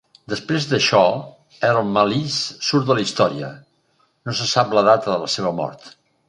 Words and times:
Després 0.31 0.63
d'això, 0.69 1.01
Earl 1.69 1.91
Malise 1.97 2.55
surt 2.69 2.89
de 2.89 2.97
la 3.01 3.03
història; 3.05 3.51
no 4.31 4.37
se 4.41 4.49
sap 4.55 4.75
la 4.79 4.85
data 4.89 5.13
de 5.13 5.21
la 5.27 5.31
seva 5.37 5.55
mort. 5.61 5.93